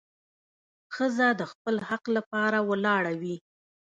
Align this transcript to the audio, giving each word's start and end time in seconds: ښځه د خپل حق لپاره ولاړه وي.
ښځه 0.95 1.27
د 1.39 1.41
خپل 1.51 1.75
حق 1.89 2.03
لپاره 2.17 2.57
ولاړه 2.69 3.13
وي. 3.21 3.35